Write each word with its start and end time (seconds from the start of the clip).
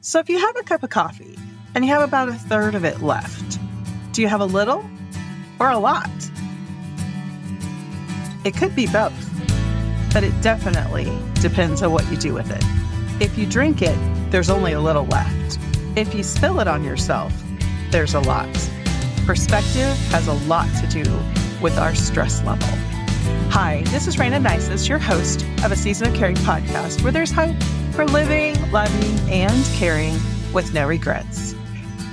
So 0.00 0.20
if 0.20 0.28
you 0.30 0.38
have 0.38 0.56
a 0.56 0.62
cup 0.62 0.84
of 0.84 0.90
coffee 0.90 1.36
and 1.74 1.84
you 1.84 1.90
have 1.90 2.02
about 2.02 2.28
a 2.28 2.32
third 2.32 2.76
of 2.76 2.84
it 2.84 3.00
left, 3.00 3.58
do 4.12 4.22
you 4.22 4.28
have 4.28 4.40
a 4.40 4.46
little 4.46 4.88
or 5.58 5.70
a 5.70 5.78
lot? 5.78 6.08
It 8.44 8.56
could 8.56 8.76
be 8.76 8.86
both, 8.86 9.12
but 10.12 10.22
it 10.22 10.40
definitely 10.40 11.10
depends 11.40 11.82
on 11.82 11.90
what 11.90 12.08
you 12.12 12.16
do 12.16 12.32
with 12.32 12.48
it. 12.48 12.62
If 13.20 13.36
you 13.36 13.44
drink 13.44 13.82
it, 13.82 13.98
there's 14.30 14.50
only 14.50 14.72
a 14.72 14.80
little 14.80 15.04
left. 15.06 15.58
If 15.96 16.14
you 16.14 16.22
spill 16.22 16.60
it 16.60 16.68
on 16.68 16.84
yourself, 16.84 17.32
there's 17.90 18.14
a 18.14 18.20
lot. 18.20 18.48
Perspective 19.26 19.96
has 20.12 20.28
a 20.28 20.34
lot 20.46 20.68
to 20.76 20.86
do 20.86 21.02
with 21.60 21.76
our 21.76 21.96
stress 21.96 22.40
level. 22.44 22.68
Hi, 23.50 23.82
this 23.86 24.06
is 24.06 24.14
Rayna 24.14 24.40
Neises, 24.40 24.88
your 24.88 25.00
host 25.00 25.44
of 25.64 25.72
a 25.72 25.76
Season 25.76 26.06
of 26.06 26.14
Caring 26.14 26.36
podcast, 26.36 27.02
where 27.02 27.10
there's 27.10 27.32
hope 27.32 27.56
for 27.98 28.04
living, 28.04 28.54
loving, 28.70 29.28
and 29.28 29.64
caring 29.74 30.16
with 30.52 30.72
no 30.72 30.86
regrets. 30.86 31.52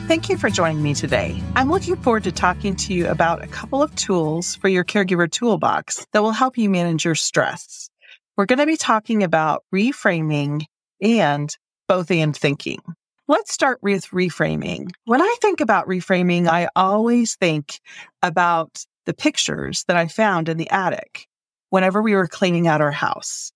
Thank 0.08 0.30
you 0.30 0.36
for 0.36 0.50
joining 0.50 0.82
me 0.82 0.96
today. 0.96 1.40
I'm 1.56 1.70
looking 1.70 1.96
forward 1.96 2.24
to 2.24 2.32
talking 2.32 2.76
to 2.78 2.94
you 2.96 3.08
about 3.08 3.44
a 3.44 3.48
couple 3.48 3.84
of 3.84 3.94
tools 3.94 4.56
for 4.56 4.68
your 4.68 4.84
caregiver 4.84 5.30
toolbox 5.30 6.08
that 6.12 6.24
will 6.24 6.32
help 6.32 6.58
you 6.58 6.72
manage 6.72 7.06
your 7.06 7.14
stress. 7.14 7.88
We're 8.36 8.48
going 8.48 8.58
to 8.58 8.66
be 8.66 8.78
talking 8.78 9.22
about 9.22 9.64
reframing 9.72 10.66
and 11.02 11.56
both 11.88 12.10
and 12.10 12.36
thinking. 12.36 12.80
Let's 13.28 13.54
start 13.54 13.78
with 13.84 14.08
reframing. 14.08 14.90
When 15.04 15.22
I 15.22 15.36
think 15.40 15.62
about 15.62 15.88
reframing, 15.88 16.48
I 16.48 16.68
always 16.76 17.36
think 17.36 17.80
about 18.24 18.84
the 19.06 19.14
pictures 19.14 19.84
that 19.88 19.98
I 19.98 20.08
found 20.08 20.50
in 20.50 20.58
the 20.58 20.72
attic 20.72 21.28
whenever 21.70 22.02
we 22.02 22.16
were 22.16 22.28
cleaning 22.28 22.68
out 22.68 22.82
our 22.82 22.90
house. 22.90 23.52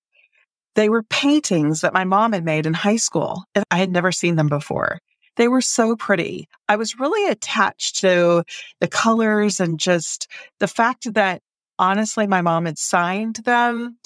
They 0.75 0.89
were 0.89 1.03
paintings 1.03 1.81
that 1.81 1.93
my 1.93 2.03
mom 2.03 2.33
had 2.33 2.45
made 2.45 2.65
in 2.65 2.73
high 2.73 2.97
school, 2.97 3.43
I 3.71 3.77
had 3.77 3.91
never 3.91 4.11
seen 4.11 4.35
them 4.35 4.47
before. 4.47 4.99
They 5.35 5.47
were 5.47 5.61
so 5.61 5.95
pretty. 5.95 6.49
I 6.67 6.75
was 6.75 6.99
really 6.99 7.31
attached 7.31 7.97
to 8.01 8.43
the 8.79 8.87
colors 8.87 9.59
and 9.59 9.79
just 9.79 10.27
the 10.59 10.67
fact 10.67 11.13
that 11.13 11.41
honestly, 11.79 12.27
my 12.27 12.41
mom 12.41 12.65
had 12.65 12.77
signed 12.77 13.37
them. 13.37 13.97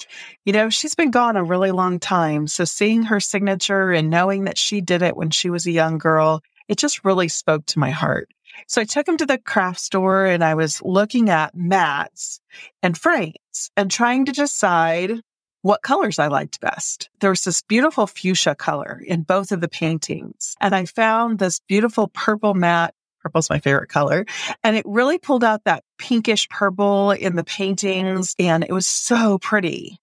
You 0.44 0.52
know, 0.52 0.70
she's 0.70 0.94
been 0.94 1.10
gone 1.10 1.36
a 1.36 1.44
really 1.44 1.72
long 1.72 1.98
time. 1.98 2.46
So 2.46 2.64
seeing 2.64 3.02
her 3.02 3.20
signature 3.20 3.90
and 3.90 4.08
knowing 4.08 4.44
that 4.44 4.56
she 4.56 4.80
did 4.80 5.02
it 5.02 5.16
when 5.16 5.30
she 5.30 5.50
was 5.50 5.66
a 5.66 5.72
young 5.72 5.98
girl, 5.98 6.40
it 6.68 6.78
just 6.78 7.04
really 7.04 7.28
spoke 7.28 7.66
to 7.66 7.80
my 7.80 7.90
heart. 7.90 8.28
So 8.68 8.80
I 8.80 8.84
took 8.84 9.08
him 9.08 9.16
to 9.16 9.26
the 9.26 9.38
craft 9.38 9.80
store 9.80 10.24
and 10.24 10.44
I 10.44 10.54
was 10.54 10.80
looking 10.82 11.28
at 11.28 11.54
mats 11.54 12.40
and 12.82 12.96
frames 12.96 13.70
and 13.76 13.90
trying 13.90 14.24
to 14.26 14.32
decide 14.32 15.20
what 15.64 15.80
colors 15.80 16.18
I 16.18 16.26
liked 16.26 16.60
best. 16.60 17.08
There 17.20 17.30
was 17.30 17.40
this 17.40 17.62
beautiful 17.62 18.06
fuchsia 18.06 18.54
color 18.54 19.00
in 19.06 19.22
both 19.22 19.50
of 19.50 19.62
the 19.62 19.68
paintings. 19.68 20.54
And 20.60 20.74
I 20.74 20.84
found 20.84 21.38
this 21.38 21.60
beautiful 21.60 22.08
purple 22.08 22.52
mat. 22.52 22.94
Purple's 23.22 23.48
my 23.48 23.60
favorite 23.60 23.88
color. 23.88 24.26
And 24.62 24.76
it 24.76 24.84
really 24.86 25.16
pulled 25.16 25.42
out 25.42 25.64
that 25.64 25.82
pinkish 25.96 26.50
purple 26.50 27.12
in 27.12 27.34
the 27.34 27.44
paintings. 27.44 28.34
And 28.38 28.62
it 28.62 28.72
was 28.72 28.86
so 28.86 29.38
pretty. 29.38 29.98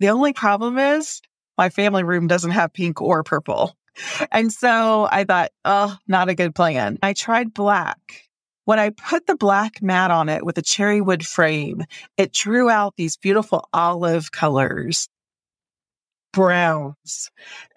The 0.00 0.08
only 0.08 0.32
problem 0.32 0.78
is 0.78 1.22
my 1.56 1.68
family 1.68 2.02
room 2.02 2.26
doesn't 2.26 2.50
have 2.50 2.72
pink 2.72 3.00
or 3.00 3.22
purple. 3.22 3.76
And 4.32 4.52
so 4.52 5.06
I 5.08 5.22
thought, 5.22 5.52
oh, 5.64 5.96
not 6.08 6.28
a 6.28 6.34
good 6.34 6.56
plan. 6.56 6.98
I 7.04 7.12
tried 7.12 7.54
black 7.54 8.24
when 8.64 8.78
I 8.78 8.90
put 8.90 9.26
the 9.26 9.36
black 9.36 9.82
mat 9.82 10.10
on 10.10 10.28
it 10.28 10.44
with 10.44 10.58
a 10.58 10.62
cherry 10.62 11.00
wood 11.00 11.26
frame, 11.26 11.84
it 12.16 12.32
drew 12.32 12.70
out 12.70 12.94
these 12.96 13.16
beautiful 13.16 13.68
olive 13.72 14.30
colors, 14.30 15.08
browns, 16.32 17.30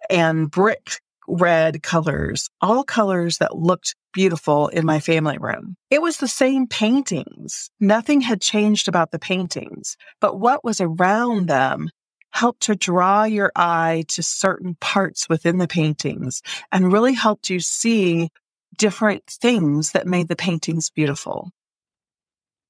and 0.10 0.50
brick 0.50 1.02
red 1.28 1.82
colors, 1.82 2.50
all 2.62 2.84
colors 2.84 3.40
that 3.40 3.58
looked 3.58 3.96
beautiful 4.14 4.68
in 4.68 4.86
my 4.86 5.00
family 5.00 5.38
room. 5.40 5.76
It 5.90 6.02
was 6.02 6.18
the 6.18 6.28
same 6.28 6.68
paintings. 6.68 7.70
Nothing 7.80 8.22
had 8.22 8.42
changed 8.42 8.88
about 8.88 9.12
the 9.12 9.20
paintings, 9.20 9.98
but 10.22 10.40
what 10.40 10.64
was 10.64 10.80
around 10.80 11.48
them 11.48 11.90
helped 12.32 12.64
to 12.64 12.76
draw 12.76 13.24
your 13.24 13.52
eye 13.56 14.04
to 14.10 14.22
certain 14.22 14.76
parts 14.82 15.30
within 15.30 15.58
the 15.58 15.68
paintings 15.68 16.42
and 16.72 16.92
really 16.92 17.14
helped 17.14 17.50
you 17.50 17.60
see 17.60 18.30
different 18.78 19.26
things 19.28 19.92
that 19.92 20.08
made 20.08 20.28
the 20.28 20.36
paintings 20.36 20.90
beautiful. 20.90 21.52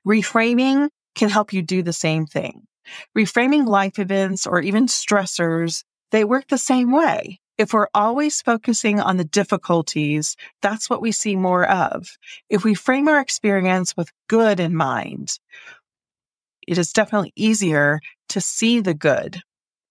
Reframing 0.07 0.89
can 1.15 1.29
help 1.29 1.53
you 1.53 1.61
do 1.61 1.81
the 1.81 1.93
same 1.93 2.25
thing. 2.25 2.67
Reframing 3.17 3.65
life 3.65 3.97
events 3.97 4.45
or 4.45 4.61
even 4.61 4.85
stressors, 4.87 5.83
they 6.11 6.23
work 6.23 6.47
the 6.47 6.57
same 6.57 6.91
way. 6.91 7.39
If 7.57 7.73
we're 7.73 7.87
always 7.93 8.41
focusing 8.41 8.99
on 8.99 9.17
the 9.17 9.23
difficulties, 9.23 10.35
that's 10.61 10.89
what 10.89 11.01
we 11.01 11.11
see 11.11 11.35
more 11.35 11.65
of. 11.65 12.09
If 12.49 12.63
we 12.63 12.75
frame 12.75 13.07
our 13.07 13.19
experience 13.19 13.95
with 13.95 14.11
good 14.27 14.59
in 14.59 14.75
mind, 14.75 15.39
it 16.67 16.77
is 16.77 16.91
definitely 16.91 17.31
easier 17.35 18.01
to 18.29 18.41
see 18.41 18.81
the 18.81 18.93
good 18.93 19.41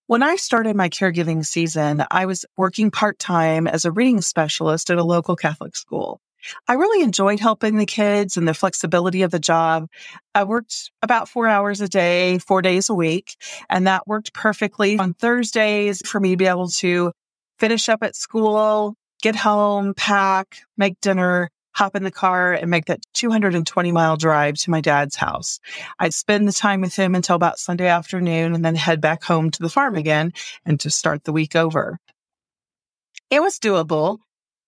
when 0.07 0.23
I 0.23 0.37
started 0.37 0.77
my 0.77 0.89
caregiving 0.89 1.45
season, 1.45 2.05
I 2.11 2.27
was 2.27 2.45
working 2.57 2.91
part 2.91 3.19
time 3.19 3.67
as 3.67 3.85
a 3.85 3.93
reading 3.93 4.21
specialist 4.21 4.91
at 4.91 4.99
a 4.99 5.05
local 5.05 5.37
Catholic 5.37 5.77
school. 5.77 6.21
I 6.69 6.75
really 6.75 7.03
enjoyed 7.03 7.41
helping 7.41 7.79
the 7.79 7.87
kids 7.87 8.37
and 8.37 8.47
the 8.47 8.53
flexibility 8.53 9.23
of 9.23 9.31
the 9.31 9.39
job. 9.39 9.87
I 10.35 10.45
worked 10.45 10.91
about 11.01 11.29
four 11.29 11.49
hours 11.49 11.81
a 11.81 11.89
day, 11.89 12.39
four 12.39 12.61
days 12.61 12.91
a 12.91 12.95
week, 12.95 13.37
and 13.71 13.87
that 13.87 14.07
worked 14.07 14.35
perfectly 14.35 14.99
on 14.99 15.15
Thursdays 15.15 16.07
for 16.07 16.21
me 16.21 16.33
to 16.33 16.37
be 16.37 16.47
able 16.47 16.69
to 16.69 17.13
finish 17.59 17.89
up 17.89 18.03
at 18.03 18.15
school, 18.15 18.95
get 19.23 19.37
home, 19.37 19.95
pack, 19.95 20.59
make 20.77 21.01
dinner, 21.01 21.49
hop 21.75 21.97
in 21.97 22.05
the 22.05 22.11
car 22.11 22.53
and 22.53 22.71
make 22.71 22.87
that 22.87 23.01
220 23.15 23.93
mile 23.93 24.17
drive 24.17 24.55
to 24.57 24.71
my 24.71 24.81
dad's 24.81 25.17
house. 25.17 25.61
I'd 25.99 26.15
spend 26.15 26.49
the 26.49 26.53
time 26.53 26.81
with 26.81 26.95
him 26.95 27.15
until 27.15 27.37
about 27.37 27.59
Sunday 27.59 27.89
afternoon 27.89 28.55
and 28.55 28.65
then 28.65 28.75
head 28.75 29.01
back 29.01 29.25
home 29.25 29.51
to 29.51 29.63
the 29.63 29.69
farm 29.69 29.97
again 29.97 30.33
and 30.65 30.79
to 30.81 30.91
start 30.91 31.25
the 31.25 31.33
week 31.33 31.57
over. 31.57 31.99
It 33.31 33.41
was 33.41 33.59
doable. 33.59 34.19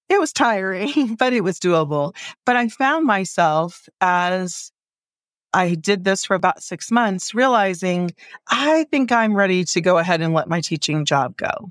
It 0.08 0.20
was 0.20 0.32
tiring, 0.32 1.14
but 1.18 1.32
it 1.32 1.42
was 1.42 1.58
doable. 1.58 2.14
But 2.44 2.56
I 2.56 2.68
found 2.68 3.06
myself 3.06 3.88
as 4.00 4.72
I 5.52 5.74
did 5.74 6.04
this 6.04 6.24
for 6.24 6.34
about 6.34 6.62
six 6.62 6.90
months, 6.90 7.34
realizing 7.34 8.10
I 8.48 8.84
think 8.90 9.12
I'm 9.12 9.34
ready 9.34 9.64
to 9.64 9.80
go 9.80 9.98
ahead 9.98 10.20
and 10.20 10.34
let 10.34 10.48
my 10.48 10.60
teaching 10.60 11.04
job 11.04 11.36
go. 11.36 11.70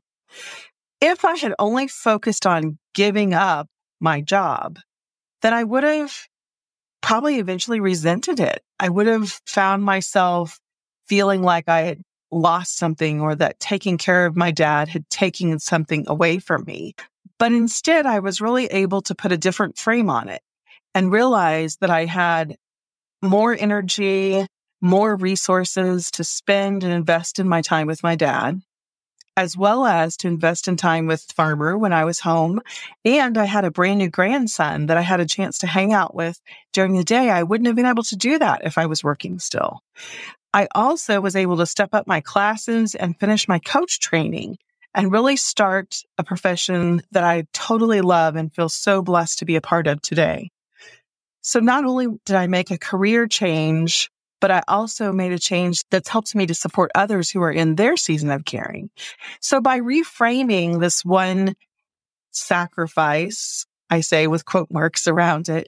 If 1.02 1.26
I 1.26 1.36
had 1.36 1.54
only 1.60 1.88
focused 1.88 2.48
on 2.48 2.80
giving 2.94 3.34
up 3.34 3.68
my 4.00 4.22
job, 4.22 4.80
then 5.46 5.54
I 5.54 5.64
would 5.64 5.84
have 5.84 6.12
probably 7.04 7.38
eventually 7.38 7.80
resented 7.80 8.40
it. 8.40 8.64
I 8.80 8.90
would 8.90 9.06
have 9.06 9.40
found 9.46 9.84
myself 9.84 10.60
feeling 11.06 11.44
like 11.44 11.70
I 11.70 11.82
had 11.82 12.02
lost 12.32 12.78
something 12.78 13.22
or 13.22 13.36
that 13.36 13.60
taking 13.60 14.00
care 14.00 14.26
of 14.26 14.36
my 14.36 14.50
dad 14.50 14.88
had 14.88 15.08
taken 15.12 15.60
something 15.60 16.06
away 16.08 16.40
from 16.40 16.64
me. 16.66 16.96
But 17.38 17.52
instead, 17.52 18.08
I 18.08 18.22
was 18.22 18.42
really 18.42 18.66
able 18.66 19.04
to 19.04 19.14
put 19.14 19.32
a 19.32 19.38
different 19.38 19.78
frame 19.78 20.10
on 20.10 20.30
it 20.30 20.42
and 20.96 21.12
realize 21.12 21.78
that 21.78 21.92
I 21.92 22.06
had 22.06 22.56
more 23.22 23.54
energy, 23.54 24.48
more 24.82 25.16
resources 25.16 26.10
to 26.10 26.24
spend 26.24 26.84
and 26.84 26.92
invest 26.92 27.38
in 27.38 27.48
my 27.48 27.62
time 27.62 27.86
with 27.86 28.02
my 28.02 28.16
dad 28.16 28.62
as 29.38 29.58
well 29.58 29.86
as 29.86 30.16
to 30.18 30.28
invest 30.28 30.68
in 30.68 30.78
time 30.78 31.08
with 31.08 31.32
Farmer 31.34 31.78
when 31.78 31.94
I 31.94 32.06
was 32.06 32.20
home. 32.20 32.62
And 33.04 33.38
I 33.38 33.46
had 33.46 33.66
a 33.66 33.72
brand 33.72 34.00
new 34.00 34.10
grandson 34.10 34.86
that 34.86 34.98
I 34.98 35.02
had 35.02 35.20
a 35.20 35.26
chance 35.26 35.58
to 35.60 35.68
hang 35.68 35.94
out 35.94 36.16
with 36.16 36.42
during 36.74 36.94
the 36.94 37.04
day. 37.04 37.30
I 37.30 37.44
wouldn't 37.44 37.68
have 37.68 37.76
been 37.76 37.86
able 37.86 38.04
to 38.04 38.16
do 38.16 38.40
that 38.40 38.62
if 38.64 38.78
I 38.78 38.86
was 38.86 39.04
working 39.04 39.40
still. 39.40 39.82
I 40.54 40.68
also 40.74 41.20
was 41.20 41.36
able 41.36 41.58
to 41.58 41.66
step 41.66 41.90
up 41.94 42.08
my 42.08 42.22
classes 42.22 42.96
and 42.96 43.20
finish 43.20 43.48
my 43.48 43.60
coach 43.60 44.00
training 44.00 44.58
and 44.94 45.12
really 45.12 45.36
start 45.36 46.04
a 46.18 46.24
profession 46.24 47.02
that 47.12 47.26
I 47.26 47.46
totally 47.52 48.00
love 48.00 48.38
and 48.38 48.54
feel 48.54 48.70
so 48.70 49.02
blessed 49.02 49.40
to 49.40 49.46
be 49.46 49.58
a 49.58 49.62
part 49.62 49.88
of 49.88 50.02
today. 50.02 50.50
So 51.42 51.60
not 51.60 51.84
only 51.84 52.08
did 52.26 52.38
I 52.38 52.48
make 52.48 52.72
a 52.72 52.78
career 52.78 53.28
change 53.28 54.10
but 54.46 54.52
I 54.52 54.62
also 54.68 55.12
made 55.12 55.32
a 55.32 55.40
change 55.40 55.84
that's 55.90 56.08
helped 56.08 56.36
me 56.36 56.46
to 56.46 56.54
support 56.54 56.92
others 56.94 57.32
who 57.32 57.42
are 57.42 57.52
in 57.52 57.74
their 57.74 57.98
season 57.98 58.30
of 58.30 58.46
caring. 58.46 58.92
So 59.42 59.60
by 59.60 59.80
reframing 59.80 60.80
this 60.80 61.04
one 61.04 61.56
sacrifice, 62.30 63.66
I 63.90 64.02
say 64.02 64.28
with 64.28 64.46
quote 64.46 64.70
marks 64.70 65.08
around 65.08 65.50
it, 65.50 65.68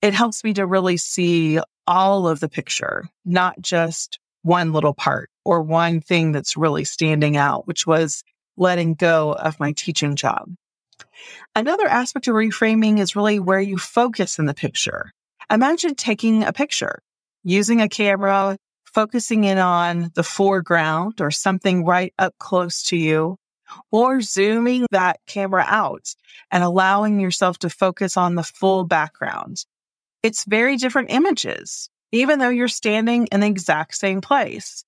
it 0.00 0.14
helps 0.14 0.44
me 0.44 0.54
to 0.54 0.64
really 0.64 0.96
see 0.96 1.58
all 1.88 2.28
of 2.28 2.38
the 2.38 2.48
picture, 2.48 3.08
not 3.24 3.60
just 3.60 4.20
one 4.42 4.72
little 4.72 4.94
part 4.94 5.28
or 5.44 5.60
one 5.62 6.00
thing 6.00 6.30
that's 6.30 6.56
really 6.56 6.84
standing 6.84 7.36
out, 7.36 7.66
which 7.66 7.84
was 7.84 8.22
letting 8.56 8.94
go 8.94 9.32
of 9.32 9.58
my 9.58 9.72
teaching 9.72 10.14
job. 10.14 10.54
Another 11.56 11.88
aspect 11.88 12.28
of 12.28 12.34
reframing 12.34 13.00
is 13.00 13.16
really 13.16 13.40
where 13.40 13.58
you 13.58 13.76
focus 13.76 14.38
in 14.38 14.46
the 14.46 14.54
picture. 14.54 15.10
Imagine 15.50 15.96
taking 15.96 16.44
a 16.44 16.52
picture 16.52 17.00
using 17.44 17.80
a 17.80 17.88
camera, 17.88 18.56
focusing 18.84 19.44
in 19.44 19.58
on 19.58 20.10
the 20.14 20.22
foreground 20.22 21.20
or 21.20 21.30
something 21.30 21.84
right 21.84 22.12
up 22.18 22.34
close 22.38 22.82
to 22.84 22.96
you, 22.96 23.36
or 23.90 24.20
zooming 24.20 24.86
that 24.90 25.20
camera 25.26 25.64
out 25.66 26.14
and 26.50 26.64
allowing 26.64 27.20
yourself 27.20 27.58
to 27.58 27.70
focus 27.70 28.16
on 28.16 28.34
the 28.34 28.42
full 28.42 28.84
background. 28.84 29.64
It's 30.22 30.44
very 30.44 30.76
different 30.76 31.10
images, 31.10 31.90
even 32.12 32.38
though 32.38 32.48
you're 32.48 32.68
standing 32.68 33.28
in 33.30 33.40
the 33.40 33.46
exact 33.46 33.94
same 33.96 34.20
place. 34.20 34.84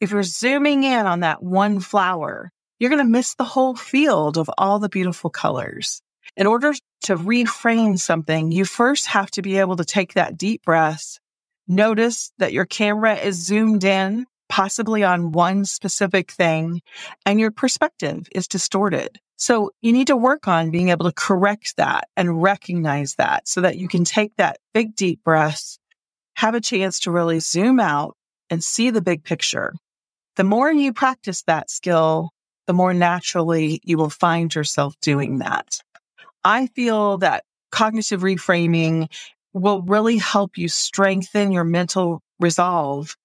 If 0.00 0.10
you're 0.10 0.22
zooming 0.22 0.84
in 0.84 1.06
on 1.06 1.20
that 1.20 1.42
one 1.42 1.80
flower, 1.80 2.52
you're 2.78 2.90
going 2.90 3.04
to 3.04 3.10
miss 3.10 3.34
the 3.34 3.44
whole 3.44 3.74
field 3.74 4.36
of 4.36 4.50
all 4.58 4.78
the 4.78 4.88
beautiful 4.88 5.30
colors. 5.30 6.02
In 6.36 6.46
order 6.46 6.74
to 7.04 7.16
reframe 7.16 7.98
something, 7.98 8.52
you 8.52 8.64
first 8.64 9.06
have 9.06 9.30
to 9.32 9.42
be 9.42 9.58
able 9.58 9.76
to 9.76 9.84
take 9.84 10.14
that 10.14 10.36
deep 10.36 10.62
breath, 10.64 11.18
notice 11.68 12.32
that 12.38 12.52
your 12.52 12.64
camera 12.64 13.14
is 13.14 13.44
zoomed 13.44 13.84
in, 13.84 14.26
possibly 14.48 15.02
on 15.02 15.32
one 15.32 15.64
specific 15.64 16.30
thing, 16.30 16.80
and 17.24 17.40
your 17.40 17.50
perspective 17.50 18.28
is 18.32 18.46
distorted. 18.48 19.18
So 19.36 19.70
you 19.82 19.92
need 19.92 20.06
to 20.06 20.16
work 20.16 20.48
on 20.48 20.70
being 20.70 20.88
able 20.88 21.06
to 21.06 21.12
correct 21.12 21.76
that 21.76 22.08
and 22.16 22.42
recognize 22.42 23.16
that 23.16 23.46
so 23.46 23.60
that 23.60 23.76
you 23.76 23.88
can 23.88 24.04
take 24.04 24.34
that 24.36 24.58
big 24.72 24.96
deep 24.96 25.22
breath, 25.24 25.76
have 26.36 26.54
a 26.54 26.60
chance 26.60 27.00
to 27.00 27.10
really 27.10 27.40
zoom 27.40 27.78
out 27.78 28.16
and 28.48 28.64
see 28.64 28.90
the 28.90 29.02
big 29.02 29.24
picture. 29.24 29.74
The 30.36 30.44
more 30.44 30.70
you 30.70 30.92
practice 30.92 31.42
that 31.42 31.70
skill, 31.70 32.30
the 32.66 32.72
more 32.72 32.94
naturally 32.94 33.80
you 33.84 33.98
will 33.98 34.10
find 34.10 34.54
yourself 34.54 34.94
doing 35.00 35.38
that. 35.38 35.80
I 36.44 36.68
feel 36.68 37.18
that 37.18 37.44
cognitive 37.70 38.22
reframing 38.22 39.12
will 39.58 39.82
really 39.82 40.18
help 40.18 40.58
you 40.58 40.68
strengthen 40.68 41.50
your 41.50 41.64
mental 41.64 42.22
resolve 42.38 43.16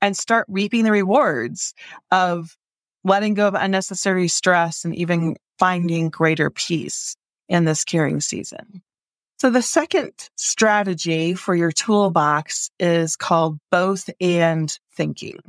and 0.00 0.16
start 0.16 0.46
reaping 0.48 0.84
the 0.84 0.92
rewards 0.92 1.74
of 2.10 2.56
letting 3.02 3.34
go 3.34 3.48
of 3.48 3.54
unnecessary 3.54 4.28
stress 4.28 4.84
and 4.84 4.94
even 4.94 5.36
finding 5.58 6.10
greater 6.10 6.50
peace 6.50 7.16
in 7.48 7.64
this 7.64 7.84
caring 7.84 8.20
season. 8.20 8.82
So 9.38 9.50
the 9.50 9.62
second 9.62 10.12
strategy 10.36 11.34
for 11.34 11.54
your 11.54 11.72
toolbox 11.72 12.70
is 12.78 13.16
called 13.16 13.58
both 13.70 14.08
and 14.20 14.76
thinking. 14.94 15.40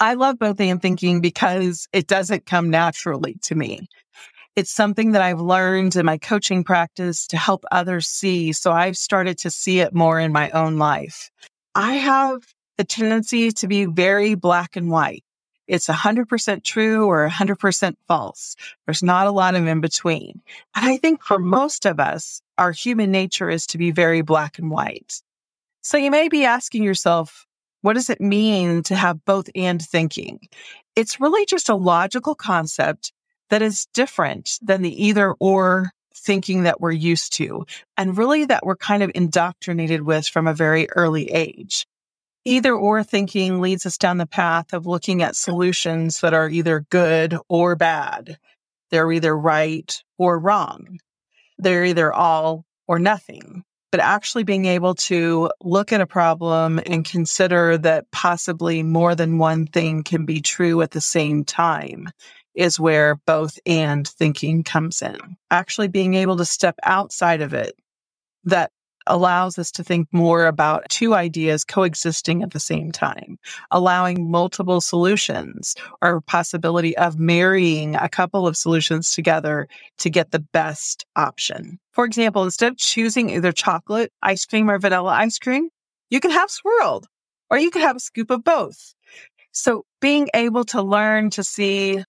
I 0.00 0.14
love 0.14 0.38
both 0.38 0.60
and 0.60 0.80
thinking 0.80 1.20
because 1.20 1.88
it 1.92 2.06
doesn't 2.06 2.46
come 2.46 2.70
naturally 2.70 3.34
to 3.42 3.56
me. 3.56 3.88
It's 4.58 4.72
something 4.72 5.12
that 5.12 5.22
I've 5.22 5.40
learned 5.40 5.94
in 5.94 6.04
my 6.04 6.18
coaching 6.18 6.64
practice 6.64 7.28
to 7.28 7.36
help 7.36 7.64
others 7.70 8.08
see. 8.08 8.52
So 8.52 8.72
I've 8.72 8.96
started 8.96 9.38
to 9.38 9.52
see 9.52 9.78
it 9.78 9.94
more 9.94 10.18
in 10.18 10.32
my 10.32 10.50
own 10.50 10.78
life. 10.78 11.30
I 11.76 11.92
have 11.92 12.42
the 12.76 12.82
tendency 12.82 13.52
to 13.52 13.68
be 13.68 13.84
very 13.84 14.34
black 14.34 14.74
and 14.74 14.90
white. 14.90 15.22
It's 15.68 15.86
100% 15.86 16.64
true 16.64 17.06
or 17.06 17.28
100% 17.28 17.94
false. 18.08 18.56
There's 18.84 19.00
not 19.00 19.28
a 19.28 19.30
lot 19.30 19.54
of 19.54 19.64
in 19.64 19.80
between. 19.80 20.42
And 20.74 20.86
I 20.86 20.96
think 20.96 21.22
for 21.22 21.38
most 21.38 21.86
of 21.86 22.00
us, 22.00 22.42
our 22.58 22.72
human 22.72 23.12
nature 23.12 23.48
is 23.48 23.64
to 23.68 23.78
be 23.78 23.92
very 23.92 24.22
black 24.22 24.58
and 24.58 24.72
white. 24.72 25.22
So 25.82 25.96
you 25.96 26.10
may 26.10 26.28
be 26.28 26.44
asking 26.44 26.82
yourself, 26.82 27.46
what 27.82 27.92
does 27.92 28.10
it 28.10 28.20
mean 28.20 28.82
to 28.82 28.96
have 28.96 29.24
both 29.24 29.48
and 29.54 29.80
thinking? 29.80 30.48
It's 30.96 31.20
really 31.20 31.46
just 31.46 31.68
a 31.68 31.76
logical 31.76 32.34
concept 32.34 33.12
that 33.50 33.62
is 33.62 33.86
different 33.94 34.58
than 34.62 34.82
the 34.82 35.06
either 35.06 35.34
or 35.40 35.90
thinking 36.14 36.64
that 36.64 36.80
we're 36.80 36.90
used 36.90 37.32
to, 37.34 37.64
and 37.96 38.18
really 38.18 38.44
that 38.44 38.64
we're 38.64 38.76
kind 38.76 39.02
of 39.02 39.10
indoctrinated 39.14 40.02
with 40.02 40.26
from 40.26 40.46
a 40.46 40.54
very 40.54 40.90
early 40.90 41.30
age. 41.30 41.86
Either 42.44 42.74
or 42.74 43.02
thinking 43.02 43.60
leads 43.60 43.84
us 43.84 43.98
down 43.98 44.18
the 44.18 44.26
path 44.26 44.72
of 44.72 44.86
looking 44.86 45.22
at 45.22 45.36
solutions 45.36 46.20
that 46.20 46.34
are 46.34 46.48
either 46.48 46.86
good 46.90 47.36
or 47.48 47.76
bad. 47.76 48.38
They're 48.90 49.12
either 49.12 49.36
right 49.36 50.02
or 50.16 50.38
wrong. 50.38 50.98
They're 51.58 51.84
either 51.84 52.12
all 52.12 52.64
or 52.86 52.98
nothing 52.98 53.64
but 53.90 54.00
actually 54.00 54.44
being 54.44 54.66
able 54.66 54.94
to 54.94 55.50
look 55.62 55.92
at 55.92 56.00
a 56.00 56.06
problem 56.06 56.78
and 56.84 57.04
consider 57.04 57.78
that 57.78 58.10
possibly 58.10 58.82
more 58.82 59.14
than 59.14 59.38
one 59.38 59.66
thing 59.66 60.02
can 60.02 60.26
be 60.26 60.40
true 60.40 60.82
at 60.82 60.90
the 60.90 61.00
same 61.00 61.44
time 61.44 62.08
is 62.58 62.80
where 62.80 63.14
both 63.24 63.56
and 63.64 64.06
thinking 64.06 64.64
comes 64.64 65.00
in. 65.00 65.16
Actually 65.50 65.86
being 65.86 66.14
able 66.14 66.36
to 66.36 66.44
step 66.44 66.74
outside 66.82 67.40
of 67.40 67.54
it 67.54 67.76
that 68.42 68.72
allows 69.06 69.58
us 69.58 69.70
to 69.70 69.84
think 69.84 70.08
more 70.12 70.46
about 70.46 70.88
two 70.90 71.14
ideas 71.14 71.64
coexisting 71.64 72.42
at 72.42 72.50
the 72.50 72.60
same 72.60 72.90
time, 72.90 73.38
allowing 73.70 74.28
multiple 74.28 74.80
solutions 74.80 75.76
or 76.02 76.20
possibility 76.20 76.96
of 76.98 77.16
marrying 77.16 77.94
a 77.94 78.08
couple 78.08 78.46
of 78.46 78.56
solutions 78.56 79.12
together 79.12 79.68
to 79.98 80.10
get 80.10 80.32
the 80.32 80.40
best 80.40 81.06
option. 81.14 81.78
For 81.92 82.04
example, 82.04 82.42
instead 82.42 82.72
of 82.72 82.78
choosing 82.78 83.30
either 83.30 83.52
chocolate 83.52 84.12
ice 84.20 84.44
cream 84.44 84.68
or 84.68 84.78
vanilla 84.80 85.12
ice 85.12 85.38
cream, 85.38 85.68
you 86.10 86.18
can 86.18 86.32
have 86.32 86.50
swirled 86.50 87.06
or 87.50 87.58
you 87.58 87.70
can 87.70 87.82
have 87.82 87.96
a 87.96 88.00
scoop 88.00 88.30
of 88.30 88.42
both. 88.42 88.94
So 89.52 89.84
being 90.00 90.28
able 90.34 90.64
to 90.66 90.82
learn 90.82 91.30
to 91.30 91.44
see 91.44 92.02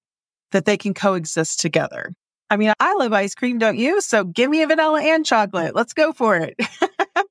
that 0.51 0.65
they 0.65 0.77
can 0.77 0.93
coexist 0.93 1.59
together. 1.59 2.13
I 2.49 2.57
mean, 2.57 2.73
I 2.79 2.95
love 2.95 3.13
ice 3.13 3.35
cream, 3.35 3.59
don't 3.59 3.77
you? 3.77 4.01
So 4.01 4.23
give 4.23 4.49
me 4.49 4.63
a 4.63 4.67
vanilla 4.67 5.01
and 5.03 5.25
chocolate. 5.25 5.75
Let's 5.75 5.93
go 5.93 6.13
for 6.13 6.35
it. 6.35 6.55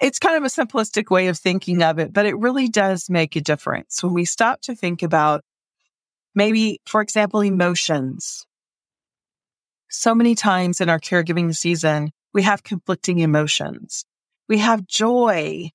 it's 0.00 0.18
kind 0.18 0.36
of 0.36 0.42
a 0.42 0.46
simplistic 0.46 1.10
way 1.10 1.28
of 1.28 1.38
thinking 1.38 1.82
of 1.82 1.98
it, 1.98 2.12
but 2.12 2.26
it 2.26 2.36
really 2.38 2.68
does 2.68 3.08
make 3.08 3.36
a 3.36 3.40
difference 3.40 4.02
when 4.02 4.12
we 4.12 4.24
stop 4.24 4.60
to 4.62 4.74
think 4.74 5.02
about 5.02 5.42
maybe, 6.34 6.80
for 6.86 7.00
example, 7.00 7.40
emotions. 7.40 8.44
So 9.88 10.14
many 10.14 10.34
times 10.34 10.80
in 10.80 10.88
our 10.88 10.98
caregiving 10.98 11.54
season, 11.54 12.10
we 12.32 12.42
have 12.42 12.64
conflicting 12.64 13.20
emotions. 13.20 14.04
We 14.48 14.58
have 14.58 14.86
joy 14.86 15.70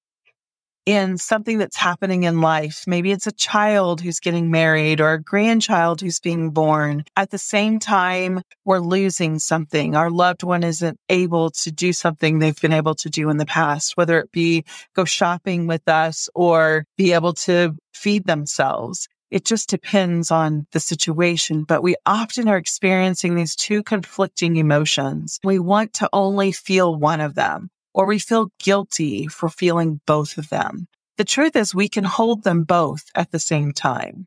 in 0.89 1.19
something 1.19 1.59
that's 1.59 1.77
happening 1.77 2.23
in 2.23 2.41
life. 2.41 2.83
Maybe 2.87 3.11
it's 3.11 3.27
a 3.27 3.31
child 3.31 4.01
who's 4.01 4.19
getting 4.19 4.49
married 4.49 4.99
or 4.99 5.13
a 5.13 5.21
grandchild 5.21 6.01
who's 6.01 6.19
being 6.19 6.49
born. 6.49 7.03
At 7.15 7.29
the 7.29 7.37
same 7.37 7.77
time, 7.77 8.41
we're 8.65 8.79
losing 8.79 9.37
something. 9.37 9.95
Our 9.95 10.09
loved 10.09 10.41
one 10.41 10.63
isn't 10.63 10.97
able 11.07 11.51
to 11.51 11.71
do 11.71 11.93
something 11.93 12.39
they've 12.39 12.59
been 12.59 12.73
able 12.73 12.95
to 12.95 13.09
do 13.11 13.29
in 13.29 13.37
the 13.37 13.45
past, 13.45 13.97
whether 13.97 14.17
it 14.17 14.31
be 14.31 14.65
go 14.95 15.05
shopping 15.05 15.67
with 15.67 15.87
us 15.87 16.27
or 16.33 16.85
be 16.97 17.13
able 17.13 17.33
to 17.33 17.75
feed 17.93 18.25
themselves. 18.25 19.07
It 19.29 19.45
just 19.45 19.69
depends 19.69 20.31
on 20.31 20.65
the 20.71 20.79
situation, 20.79 21.65
but 21.65 21.83
we 21.83 21.97
often 22.07 22.47
are 22.47 22.57
experiencing 22.57 23.35
these 23.35 23.55
two 23.55 23.83
conflicting 23.83 24.55
emotions. 24.55 25.39
We 25.43 25.59
want 25.59 25.93
to 25.93 26.09
only 26.11 26.51
feel 26.51 26.95
one 26.95 27.21
of 27.21 27.35
them 27.35 27.69
or 27.93 28.05
we 28.05 28.19
feel 28.19 28.51
guilty 28.59 29.27
for 29.27 29.49
feeling 29.49 29.99
both 30.05 30.37
of 30.37 30.49
them. 30.49 30.87
The 31.19 31.25
truth 31.25 31.57
is 31.57 31.75
we 31.75 31.89
can 31.89 32.05
hold 32.05 32.45
them 32.45 32.63
both 32.63 33.03
at 33.13 33.31
the 33.31 33.39
same 33.39 33.73
time. 33.73 34.25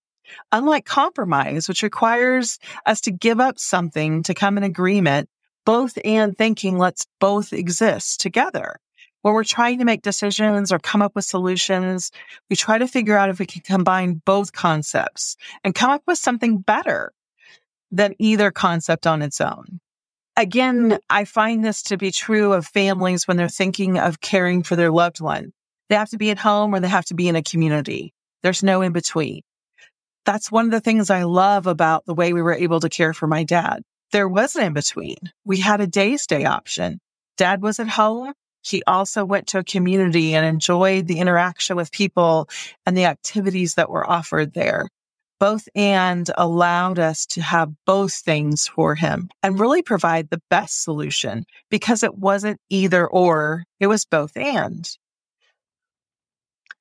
Unlike 0.53 0.85
compromise, 0.85 1.67
which 1.67 1.83
requires 1.83 2.59
us 2.85 3.01
to 3.01 3.11
give 3.11 3.41
up 3.41 3.59
something 3.59 4.23
to 4.25 4.35
come 4.35 4.59
in 4.59 4.63
agreement, 4.63 5.31
both 5.65 5.97
and 6.05 6.37
thinking 6.37 6.77
let's 6.77 7.07
both 7.19 7.55
exist 7.55 8.21
together. 8.21 8.79
When 9.23 9.33
we're 9.33 9.43
trying 9.43 9.79
to 9.79 9.87
make 9.87 10.03
decisions 10.03 10.71
or 10.71 10.79
come 10.79 11.01
up 11.01 11.15
with 11.15 11.25
solutions, 11.25 12.11
we 12.51 12.57
try 12.57 12.77
to 12.77 12.87
figure 12.87 13.17
out 13.17 13.31
if 13.31 13.39
we 13.39 13.47
can 13.47 13.63
combine 13.63 14.21
both 14.27 14.53
concepts 14.53 15.39
and 15.65 15.75
come 15.75 15.91
up 15.91 16.03
with 16.07 16.19
something 16.19 16.59
better 16.59 17.15
than 17.91 18.15
either 18.19 18.51
concept 18.51 19.07
on 19.07 19.23
its 19.23 19.41
own. 19.41 19.81
Again, 20.37 20.99
I 21.09 21.25
find 21.25 21.65
this 21.65 21.83
to 21.85 21.97
be 21.97 22.11
true 22.11 22.53
of 22.53 22.67
families 22.67 23.27
when 23.27 23.39
they're 23.39 23.49
thinking 23.49 23.99
of 23.99 24.21
caring 24.21 24.63
for 24.63 24.77
their 24.77 24.91
loved 24.91 25.23
one. 25.23 25.55
They 25.93 25.99
have 25.99 26.09
to 26.09 26.17
be 26.17 26.31
at 26.31 26.39
home 26.39 26.75
or 26.75 26.81
they 26.81 26.89
have 26.89 27.05
to 27.05 27.15
be 27.15 27.29
in 27.29 27.37
a 27.37 27.43
community. 27.43 28.15
There's 28.43 28.63
no 28.63 28.81
in 28.81 28.93
between. 28.93 29.43
That's 30.25 30.51
one 30.51 30.65
of 30.65 30.71
the 30.71 30.81
things 30.81 31.11
I 31.11 31.25
love 31.25 31.67
about 31.67 32.07
the 32.07 32.15
way 32.15 32.33
we 32.33 32.41
were 32.41 32.55
able 32.55 32.81
to 32.81 32.89
care 32.89 33.13
for 33.13 33.27
my 33.27 33.45
dad. 33.45 33.83
There 34.11 34.27
was 34.27 34.57
an 34.57 34.65
in 34.65 34.73
between. 34.73 35.19
We 35.45 35.59
had 35.59 35.83
a 35.83 35.87
day 35.87 36.17
stay 36.17 36.47
option. 36.47 36.99
Dad 37.37 37.61
was 37.61 37.79
at 37.79 37.91
home. 37.91 38.33
He 38.63 38.83
also 38.87 39.27
went 39.27 39.49
to 39.49 39.59
a 39.59 39.65
community 39.65 40.35
and 40.35 40.47
enjoyed 40.47 41.09
the 41.09 41.19
interaction 41.19 41.77
with 41.77 41.93
people 41.93 42.49
and 42.87 42.97
the 42.97 43.05
activities 43.05 43.75
that 43.75 43.91
were 43.91 44.11
offered 44.11 44.55
there 44.55 44.89
both 45.39 45.69
and 45.75 46.31
allowed 46.39 47.01
us 47.01 47.27
to 47.27 47.43
have 47.43 47.69
both 47.85 48.15
things 48.15 48.69
for 48.69 48.95
him 48.95 49.29
and 49.43 49.59
really 49.59 49.83
provide 49.83 50.31
the 50.31 50.41
best 50.49 50.85
solution 50.85 51.45
because 51.69 52.05
it 52.05 52.15
wasn't 52.15 52.61
either 52.71 53.05
or, 53.07 53.65
it 53.81 53.89
was 53.89 54.05
both 54.05 54.37
and. 54.37 54.97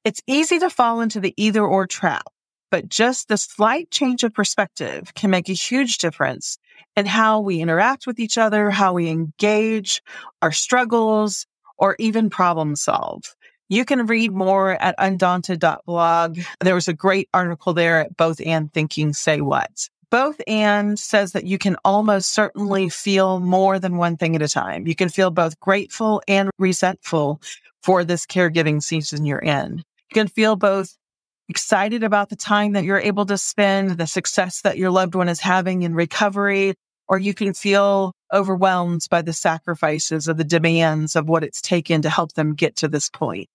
It's 0.04 0.22
easy 0.26 0.58
to 0.58 0.72
fall 0.72 1.02
into 1.02 1.20
the 1.20 1.34
either 1.38 1.64
or 1.64 1.86
trap, 1.86 2.26
but 2.72 2.90
just 2.90 3.28
the 3.28 3.38
slight 3.38 3.92
change 3.92 4.24
of 4.24 4.34
perspective 4.34 5.14
can 5.14 5.30
make 5.30 5.48
a 5.48 5.54
huge 5.54 6.00
difference 6.00 6.58
in 6.96 7.06
how 7.06 7.40
we 7.40 7.62
interact 7.62 8.08
with 8.08 8.20
each 8.20 8.36
other, 8.36 8.72
how 8.72 8.94
we 8.94 9.10
engage 9.10 10.02
our 10.42 10.52
struggles, 10.52 11.46
or 11.78 11.96
even 12.00 12.32
problem 12.32 12.76
solve. 12.76 13.36
You 13.70 13.86
can 13.86 14.08
read 14.08 14.32
more 14.32 14.72
at 14.82 14.96
undaunted.blog. 14.98 16.40
There 16.62 16.76
was 16.76 16.88
a 16.88 16.94
great 16.94 17.30
article 17.32 17.74
there 17.74 18.02
at 18.02 18.18
both 18.18 18.42
and 18.44 18.74
thinking 18.74 19.14
say 19.14 19.42
what. 19.42 19.88
Both 20.10 20.42
and 20.48 20.98
says 20.98 21.34
that 21.34 21.46
you 21.46 21.60
can 21.60 21.78
almost 21.86 22.34
certainly 22.34 22.90
feel 22.90 23.40
more 23.40 23.78
than 23.78 23.98
one 23.98 24.18
thing 24.18 24.36
at 24.36 24.42
a 24.42 24.50
time. 24.50 24.88
You 24.88 24.96
can 24.96 25.10
feel 25.10 25.30
both 25.30 25.60
grateful 25.60 26.24
and 26.28 26.50
resentful 26.58 27.40
for 27.84 28.04
this 28.04 28.26
caregiving 28.26 28.82
season 28.82 29.26
you're 29.26 29.40
in. 29.40 29.84
You 30.12 30.20
can 30.20 30.28
feel 30.28 30.58
both 30.58 30.98
excited 31.48 32.04
about 32.04 32.30
the 32.30 32.36
time 32.36 32.74
that 32.74 32.84
you're 32.84 33.00
able 33.00 33.26
to 33.28 33.38
spend, 33.38 33.92
the 33.92 34.08
success 34.08 34.62
that 34.62 34.78
your 34.78 34.92
loved 34.92 35.16
one 35.16 35.30
is 35.30 35.40
having 35.40 35.84
in 35.84 35.96
recovery, 35.96 36.74
or 37.08 37.18
you 37.18 37.34
can 37.34 37.54
feel 37.54 38.12
overwhelmed 38.34 39.06
by 39.10 39.22
the 39.22 39.32
sacrifices 39.32 40.28
of 40.28 40.36
the 40.36 40.44
demands 40.44 41.16
of 41.16 41.30
what 41.30 41.46
it's 41.46 41.62
taken 41.62 42.02
to 42.02 42.10
help 42.10 42.34
them 42.34 42.56
get 42.56 42.76
to 42.78 42.90
this 42.90 43.10
point. 43.10 43.48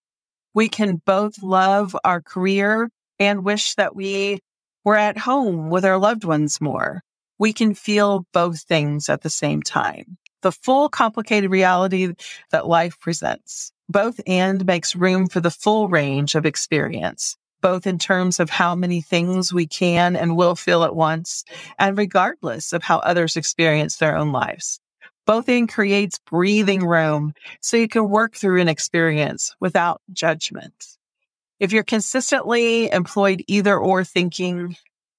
We 0.54 0.70
can 0.70 1.02
both 1.04 1.42
love 1.42 1.94
our 2.04 2.22
career 2.22 2.88
and 3.18 3.44
wish 3.44 3.74
that 3.74 3.94
we 3.94 4.38
were 4.82 4.96
at 4.96 5.18
home 5.18 5.68
with 5.68 5.84
our 5.84 5.98
loved 5.98 6.24
ones 6.24 6.58
more. 6.58 7.02
We 7.38 7.52
can 7.52 7.74
feel 7.74 8.24
both 8.32 8.62
things 8.62 9.10
at 9.10 9.20
the 9.20 9.28
same 9.28 9.60
time. 9.60 10.16
The 10.40 10.52
full 10.52 10.88
complicated 10.88 11.50
reality 11.50 12.14
that 12.50 12.66
life 12.66 12.98
presents. 12.98 13.72
Both 13.88 14.20
and 14.26 14.64
makes 14.66 14.96
room 14.96 15.28
for 15.28 15.40
the 15.40 15.50
full 15.50 15.88
range 15.88 16.34
of 16.34 16.44
experience, 16.44 17.36
both 17.60 17.86
in 17.86 17.98
terms 17.98 18.40
of 18.40 18.50
how 18.50 18.74
many 18.74 19.00
things 19.00 19.52
we 19.52 19.66
can 19.66 20.16
and 20.16 20.36
will 20.36 20.56
feel 20.56 20.82
at 20.82 20.96
once, 20.96 21.44
and 21.78 21.96
regardless 21.96 22.72
of 22.72 22.82
how 22.82 22.98
others 22.98 23.36
experience 23.36 23.96
their 23.96 24.16
own 24.16 24.32
lives. 24.32 24.80
Both 25.24 25.48
and 25.48 25.68
creates 25.68 26.20
breathing 26.30 26.84
room 26.84 27.32
so 27.60 27.76
you 27.76 27.88
can 27.88 28.08
work 28.08 28.36
through 28.36 28.60
an 28.60 28.68
experience 28.68 29.54
without 29.60 30.00
judgment. 30.12 30.96
If 31.58 31.72
you're 31.72 31.82
consistently 31.82 32.90
employed 32.90 33.42
either 33.48 33.78
or 33.78 34.04
thinking, 34.04 34.76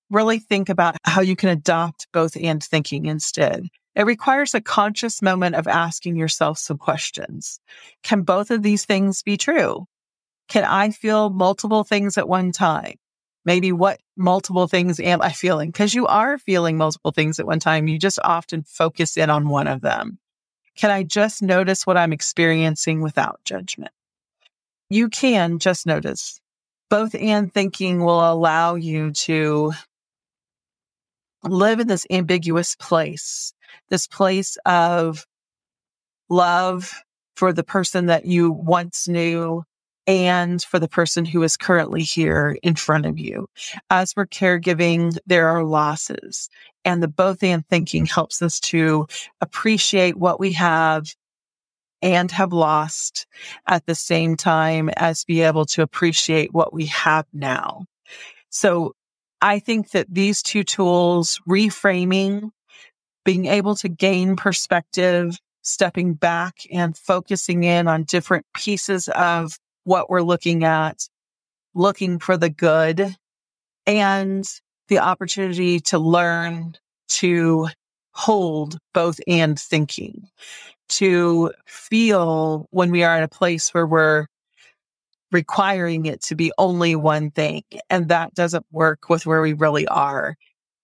really 0.09 0.39
think 0.39 0.69
about 0.69 0.95
how 1.03 1.21
you 1.21 1.36
can 1.36 1.50
adopt 1.50 2.07
both 2.13 2.38
and 2.38 2.63
thinking 2.63 3.05
instead. 3.05 3.67
It 3.98 4.06
requires 4.06 4.54
a 4.54 4.62
conscious 4.62 5.22
moment 5.22 5.56
of 5.56 5.68
asking 5.68 6.16
yourself 6.16 6.58
some 6.58 6.77
questions. 6.77 7.60
Can 8.04 8.22
both 8.22 8.51
of 8.51 8.63
these 8.63 8.86
things 8.86 9.24
be 9.24 9.36
true? 9.36 9.88
Can 10.48 10.63
I 10.63 10.92
feel 10.92 11.30
multiple 11.30 11.84
things 11.84 12.18
at 12.18 12.30
one 12.30 12.54
time? 12.54 12.96
maybe 13.48 13.72
what 13.72 14.01
multiple 14.18 14.68
things 14.68 15.00
am 15.00 15.22
I 15.22 15.32
feeling? 15.32 15.70
Because 15.70 15.96
you 15.96 16.06
are 16.06 16.38
feeling 16.38 16.77
multiple 16.77 17.12
things 17.12 17.39
at 17.39 17.48
one 17.48 17.60
time. 17.60 17.88
You 17.88 17.98
just 17.98 18.20
often 18.22 18.63
focus 18.63 19.16
in 19.16 19.30
on 19.30 19.48
one 19.48 19.68
of 19.68 19.80
them. 19.80 20.20
Can 20.75 20.92
I 20.92 21.04
just 21.04 21.42
notice 21.42 21.88
what 21.88 21.98
I'm 21.98 22.12
experiencing 22.12 23.01
without 23.01 23.39
judgment? 23.46 23.94
You 24.89 25.08
can 25.08 25.60
just 25.60 25.88
notice. 25.88 26.42
Both 26.89 27.16
and 27.16 27.51
thinking 27.51 28.04
will 28.04 28.30
allow 28.30 28.75
you 28.75 29.12
to 29.12 29.72
live 31.44 31.80
in 31.80 31.88
this 31.88 32.06
ambiguous 32.10 32.75
place, 32.75 33.54
this 33.89 34.07
place 34.07 34.57
of 34.65 35.25
love 36.29 37.03
for 37.36 37.53
the 37.53 37.63
person 37.63 38.07
that 38.07 38.25
you 38.25 38.51
once 38.51 39.07
knew, 39.07 39.63
and 40.07 40.63
for 40.63 40.79
the 40.79 40.88
person 40.88 41.25
who 41.25 41.43
is 41.43 41.57
currently 41.57 42.01
here 42.01 42.57
in 42.63 42.75
front 42.75 43.05
of 43.05 43.19
you. 43.19 43.48
As 43.89 44.13
we're 44.15 44.25
caregiving, 44.25 45.17
there 45.27 45.50
are 45.50 45.65
losses 45.65 46.50
and 46.86 47.03
the 47.03 47.10
both 47.10 47.43
and 47.43 47.67
thinking 47.67 48.05
helps 48.05 48.41
us 48.41 48.62
to 48.62 49.07
appreciate 49.41 50.15
what 50.15 50.39
we 50.39 50.53
have 50.53 51.13
and 52.01 52.31
have 52.31 52.53
lost 52.53 53.27
at 53.67 53.86
the 53.86 53.96
same 53.96 54.38
time 54.38 54.89
as 54.96 55.25
be 55.25 55.41
able 55.41 55.65
to 55.65 55.81
appreciate 55.81 56.53
what 56.53 56.74
we 56.74 56.86
have 56.86 57.25
now. 57.34 57.84
So 58.50 58.93
I 59.41 59.60
think 59.60 59.91
that 59.91 60.07
these 60.10 60.41
two 60.41 60.63
tools, 60.63 61.41
reframing, 61.48 62.51
being 63.27 63.48
able 63.48 63.75
to 63.75 63.89
gain 63.89 64.38
perspective, 64.38 65.38
stepping 65.62 66.13
back 66.13 66.60
and 66.72 66.96
focusing 66.96 67.65
in 67.65 67.86
on 67.86 68.05
different 68.05 68.46
pieces 68.53 69.10
of 69.10 69.60
what 69.84 70.10
we're 70.10 70.22
looking 70.22 70.63
at, 70.63 71.10
looking 71.75 72.19
for 72.19 72.38
the 72.38 72.50
good 72.50 73.13
and 73.86 74.48
the 74.88 75.00
opportunity 75.00 75.81
to 75.81 76.00
learn 76.00 76.74
to 77.10 77.67
hold 78.13 78.77
both 78.93 79.19
and 79.27 79.60
thinking, 79.60 80.29
to 80.88 81.51
feel 81.65 82.65
when 82.69 82.91
we 82.91 83.03
are 83.03 83.17
in 83.17 83.24
a 83.24 83.27
place 83.27 83.74
where 83.74 83.86
we're 83.86 84.25
requiring 85.34 86.05
it 86.05 86.22
to 86.22 86.34
be 86.34 86.53
only 86.57 86.96
one 86.96 87.29
thing. 87.31 87.63
And 87.89 88.07
that 88.07 88.34
doesn't 88.36 88.65
work 88.72 89.10
with 89.10 89.25
where 89.25 89.41
we 89.41 89.51
really 89.51 89.86
are. 89.86 90.38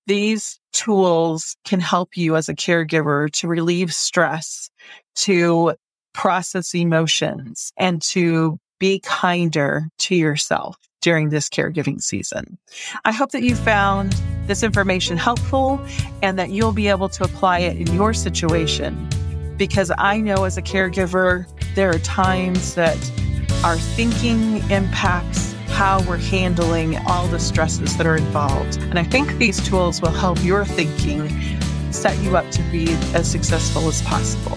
These 0.08 0.60
tools 0.74 1.56
can 1.64 1.80
help 1.80 2.18
you 2.18 2.36
as 2.36 2.50
a 2.50 2.56
caregiver 2.56 3.32
to 3.32 3.48
relieve 3.48 3.94
stress, 3.94 4.70
to 5.16 5.74
process 6.14 6.76
emotions 6.76 7.72
and 7.78 8.02
to 8.02 8.60
be 8.80 9.00
kinder 9.00 9.88
to 9.98 10.16
yourself 10.16 10.76
during 11.02 11.30
this 11.30 11.50
caregiving 11.50 12.02
season. 12.02 12.58
I 13.06 13.12
hope 13.12 13.32
that 13.32 13.44
you 13.44 13.56
found 13.56 14.14
this 14.48 14.64
information 14.64 15.18
helpful 15.18 15.80
and 16.22 16.38
that 16.40 16.50
you'll 16.50 16.74
be 16.74 16.88
able 16.88 17.10
to 17.10 17.24
apply 17.24 17.60
it 17.60 17.78
in 17.78 17.94
your 17.94 18.14
situation. 18.14 19.10
Because 19.58 19.92
I 19.98 20.20
know 20.20 20.46
as 20.46 20.58
a 20.58 20.62
caregiver, 20.62 21.46
there 21.76 21.90
are 21.92 22.00
times 22.00 22.76
that 22.76 22.98
our 23.64 23.78
thinking 23.78 24.58
impacts 24.70 25.53
how 25.74 26.04
we're 26.04 26.18
handling 26.18 26.98
all 27.08 27.26
the 27.28 27.40
stresses 27.40 27.98
that 27.98 28.06
are 28.06 28.16
involved. 28.16 28.78
And 28.84 29.00
I 29.00 29.04
think 29.04 29.38
these 29.40 29.60
tools 29.68 30.02
will 30.02 30.12
help 30.12 30.44
your 30.44 30.66
thinking 30.66 31.30
set 31.92 32.16
you 32.20 32.38
up 32.38 32.50
to 32.52 32.62
be 32.72 32.94
as 33.16 33.30
successful 33.30 33.88
as 33.88 34.04
possible. 34.04 34.56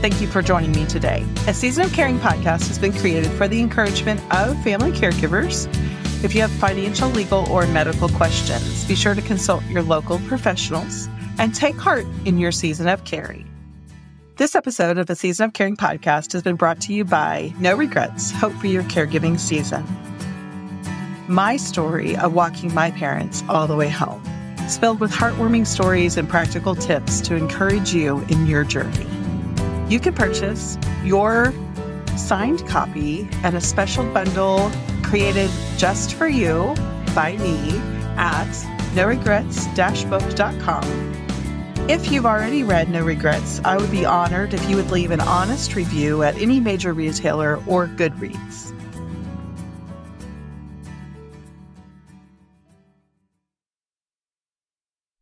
Thank 0.00 0.22
you 0.22 0.26
for 0.26 0.40
joining 0.40 0.72
me 0.72 0.86
today. 0.86 1.26
A 1.46 1.52
Season 1.52 1.84
of 1.84 1.92
Caring 1.92 2.18
podcast 2.18 2.66
has 2.68 2.78
been 2.78 2.94
created 2.94 3.30
for 3.32 3.46
the 3.46 3.60
encouragement 3.60 4.20
of 4.32 4.60
family 4.64 4.90
caregivers. 4.90 5.66
If 6.24 6.34
you 6.34 6.40
have 6.40 6.50
financial, 6.52 7.10
legal, 7.10 7.46
or 7.50 7.66
medical 7.66 8.08
questions, 8.08 8.86
be 8.86 8.94
sure 8.94 9.14
to 9.14 9.22
consult 9.22 9.62
your 9.66 9.82
local 9.82 10.18
professionals 10.20 11.10
and 11.38 11.54
take 11.54 11.76
heart 11.76 12.06
in 12.24 12.38
your 12.38 12.52
season 12.52 12.88
of 12.88 13.04
caring. 13.04 13.44
This 14.36 14.54
episode 14.54 14.98
of 14.98 15.08
the 15.08 15.16
Season 15.16 15.46
of 15.46 15.52
Caring 15.52 15.76
podcast 15.76 16.32
has 16.32 16.42
been 16.42 16.56
brought 16.56 16.80
to 16.82 16.94
you 16.94 17.04
by 17.04 17.52
No 17.58 17.76
Regrets 17.76 18.30
Hope 18.30 18.54
for 18.54 18.68
Your 18.68 18.84
Caregiving 18.84 19.38
Season. 19.38 19.84
My 21.28 21.56
story 21.56 22.16
of 22.16 22.32
walking 22.32 22.74
my 22.74 22.90
parents 22.90 23.44
all 23.48 23.66
the 23.66 23.76
way 23.76 23.88
home 23.88 24.24
is 24.60 24.78
filled 24.78 25.00
with 25.00 25.12
heartwarming 25.12 25.66
stories 25.66 26.16
and 26.16 26.28
practical 26.28 26.74
tips 26.74 27.20
to 27.22 27.36
encourage 27.36 27.92
you 27.94 28.20
in 28.28 28.46
your 28.46 28.64
journey 28.64 29.06
you 29.88 29.98
can 29.98 30.12
purchase 30.12 30.78
your 31.02 31.54
signed 32.16 32.66
copy 32.68 33.26
and 33.42 33.56
a 33.56 33.60
special 33.60 34.04
bundle 34.12 34.70
created 35.02 35.50
just 35.78 36.12
for 36.14 36.28
you 36.28 36.74
by 37.14 37.34
me 37.38 37.78
at 38.18 38.46
noregrets-book.com. 38.94 40.84
If 41.88 42.12
you've 42.12 42.26
already 42.26 42.64
read 42.64 42.90
No 42.90 43.02
Regrets, 43.02 43.62
I 43.64 43.78
would 43.78 43.90
be 43.90 44.04
honored 44.04 44.52
if 44.52 44.68
you 44.68 44.76
would 44.76 44.90
leave 44.90 45.10
an 45.10 45.20
honest 45.20 45.74
review 45.74 46.22
at 46.22 46.36
any 46.36 46.60
major 46.60 46.92
retailer 46.92 47.62
or 47.66 47.88
Goodreads. 47.88 48.77